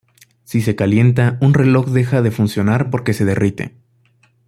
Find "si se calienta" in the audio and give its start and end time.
0.45-1.37